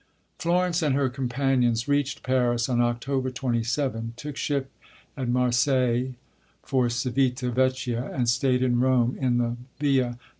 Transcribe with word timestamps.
Florence 0.39 0.81
and 0.81 0.95
her 0.95 1.09
companions 1.09 1.87
reached 1.87 2.23
Paris 2.23 2.67
on 2.67 2.81
October 2.81 3.29
27, 3.29 4.13
took 4.17 4.35
ship 4.35 4.71
at 5.15 5.29
Marseilles 5.29 6.13
for 6.63 6.89
Civita 6.89 7.51
Vecchia, 7.51 8.05
and 8.11 8.27
stayed 8.27 8.63
in 8.63 8.79
Rome 8.79 9.15
in 9.21 9.37
the 9.37 9.57
Via 9.79 10.07
S. 10.07 10.15